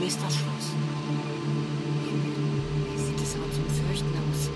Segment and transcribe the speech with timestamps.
[0.00, 0.72] Wie ist das Schloss?
[2.96, 4.48] Sieht es aber zum Fürchten aus.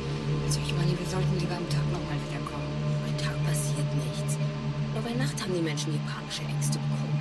[0.46, 2.64] Also ich meine, wir sollten lieber am Tag nochmal wiederkommen.
[3.04, 4.38] Bei Tag passiert nichts.
[4.94, 7.20] Nur bei Nacht haben die Menschen die panische Ängste bekommen.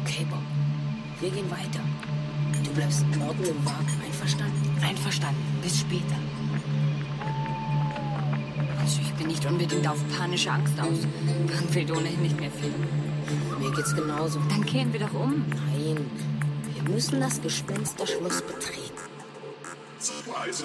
[0.00, 0.40] Okay, Bob.
[1.20, 1.84] Wir gehen weiter.
[2.64, 3.92] Du bleibst Morten im Wagen.
[4.02, 4.82] Einverstanden?
[4.82, 5.44] Einverstanden.
[5.60, 6.16] Bis später.
[8.80, 11.04] Also ich bin nicht unbedingt auf panische Angst aus.
[11.52, 12.72] Wagen fehlt ohnehin nicht mehr viel.
[13.60, 14.40] Mir geht's genauso.
[14.48, 15.44] Dann kehren wir doch um.
[15.50, 16.06] Nein,
[16.90, 19.00] müssen das Gespensterschloss betreten.
[19.98, 20.64] Surprise.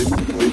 [0.00, 0.49] Didn't play.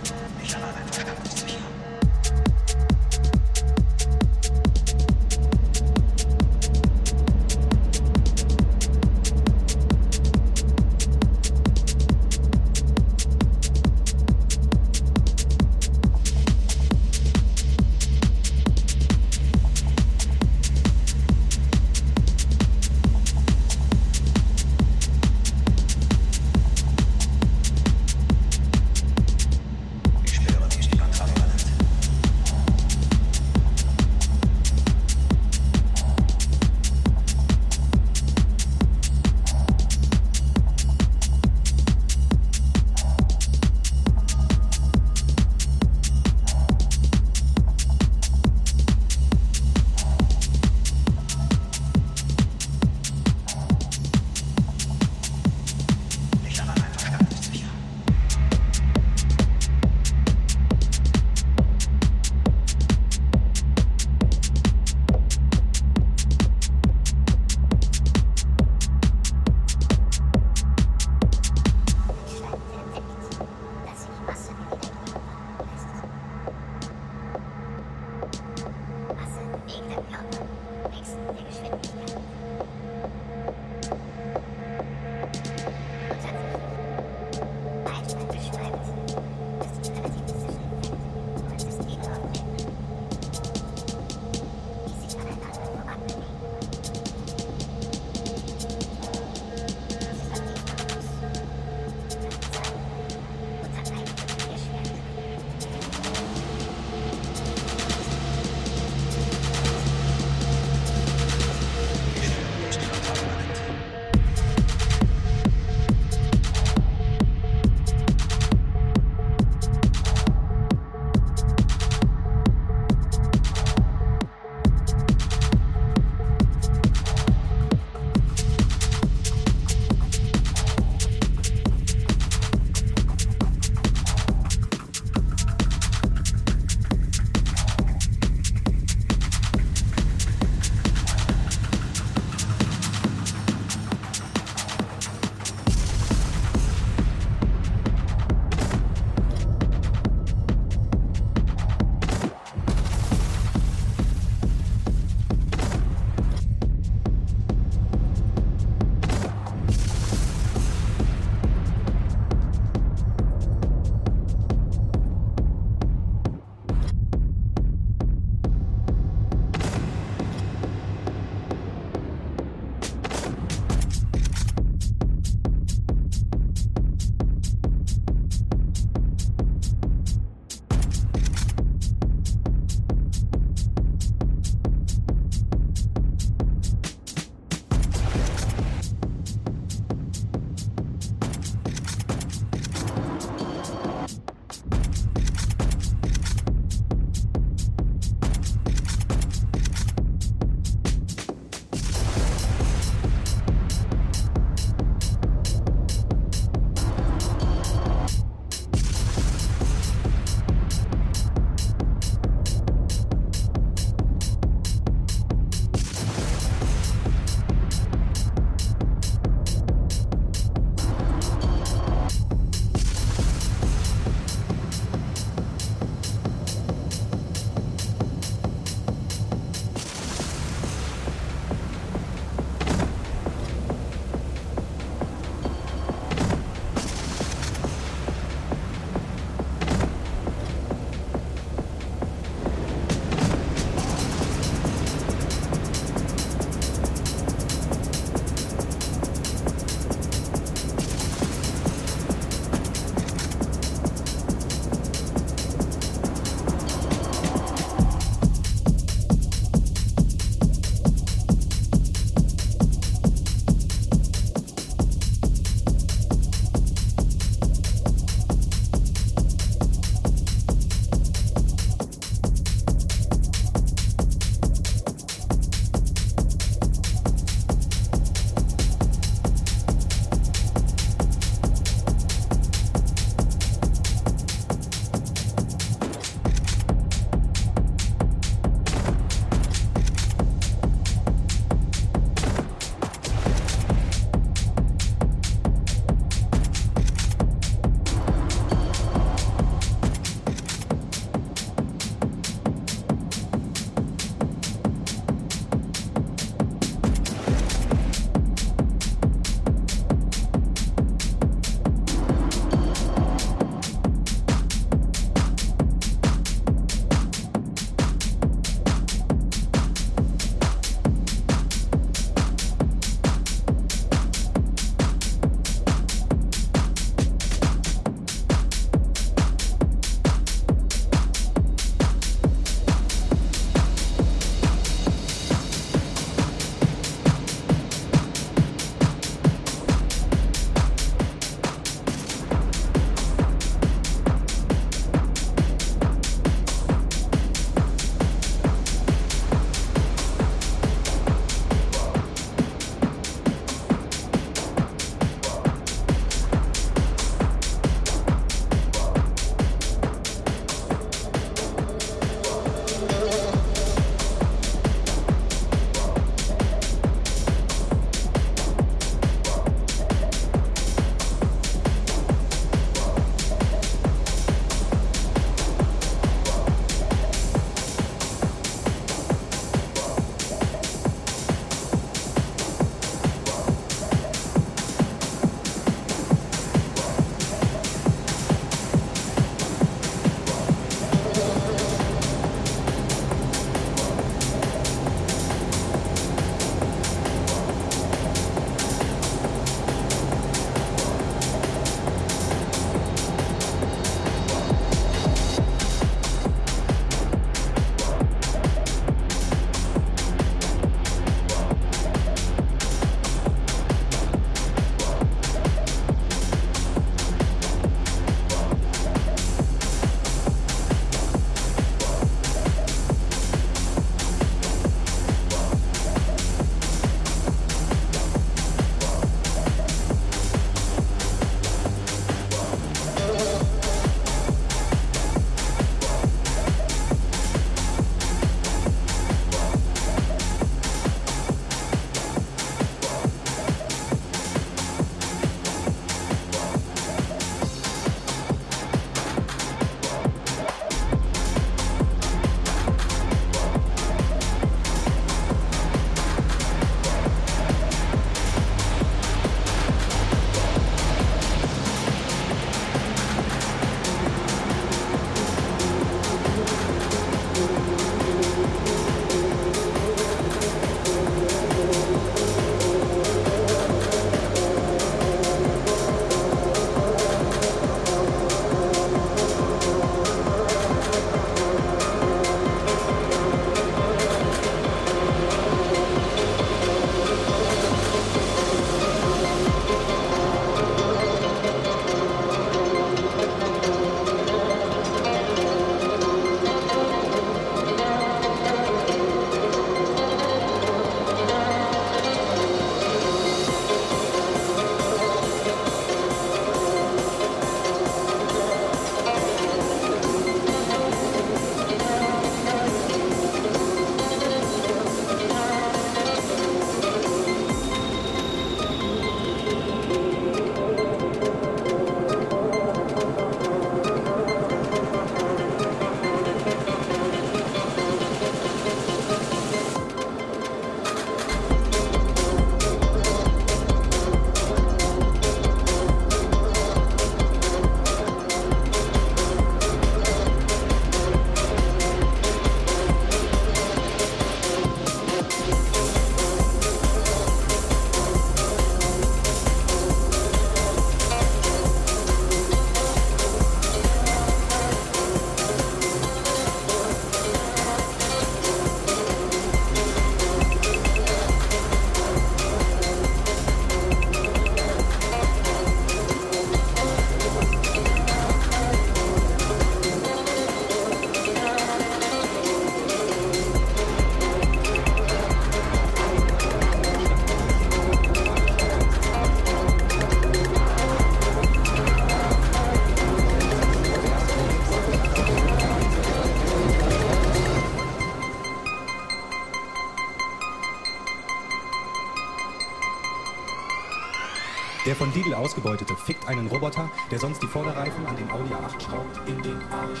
[595.10, 599.28] Von Lidl ausgebeutete fickt einen Roboter, der sonst die Vorderreifen an den Audi A8 schraubt,
[599.28, 600.00] in den Arsch.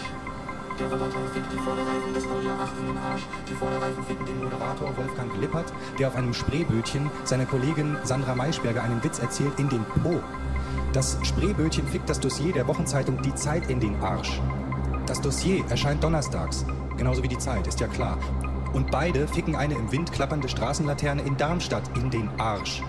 [0.78, 3.22] Der Roboter fickt die Vorderreifen des Audi A8 in den Arsch.
[3.48, 8.82] Die Vorderreifen ficken den Moderator Wolfgang Lippert, der auf einem Spreebötchen seiner Kollegin Sandra Maischberger
[8.82, 10.20] einen Witz erzählt, in den Po.
[10.92, 14.40] Das Spreebötchen fickt das Dossier der Wochenzeitung Die Zeit in den Arsch.
[15.06, 16.64] Das Dossier erscheint donnerstags,
[16.96, 18.18] genauso wie die Zeit, ist ja klar.
[18.72, 22.82] Und beide ficken eine im Wind klappernde Straßenlaterne in Darmstadt in den Arsch.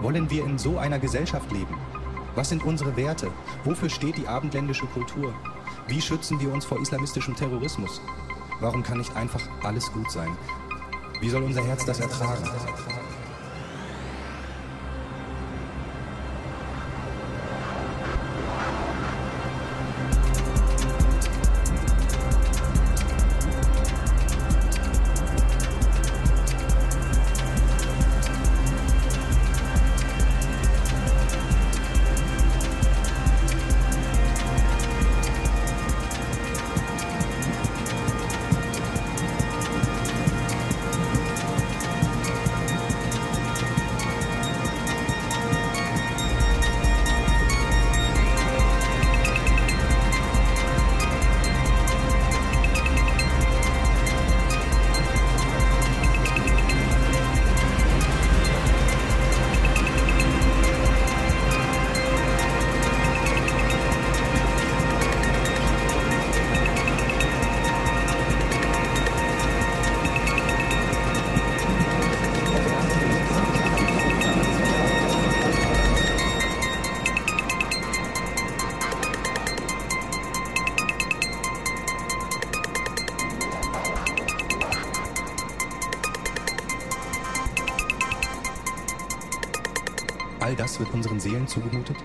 [0.00, 1.76] Wollen wir in so einer Gesellschaft leben?
[2.34, 3.30] Was sind unsere Werte?
[3.64, 5.34] Wofür steht die abendländische Kultur?
[5.88, 8.00] Wie schützen wir uns vor islamistischem Terrorismus?
[8.60, 10.30] Warum kann nicht einfach alles gut sein?
[11.20, 12.48] Wie soll unser Herz das ertragen?
[91.50, 91.96] Zugemutet?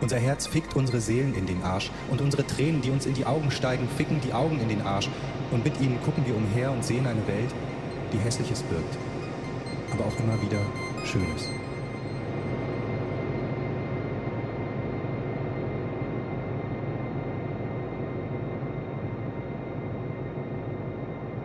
[0.00, 3.24] Unser Herz fickt unsere Seelen in den Arsch und unsere Tränen, die uns in die
[3.24, 5.08] Augen steigen, ficken die Augen in den Arsch
[5.50, 7.54] und mit ihnen gucken wir umher und sehen eine Welt,
[8.12, 8.98] die Hässliches birgt,
[9.92, 10.60] aber auch immer wieder
[11.04, 11.48] Schönes.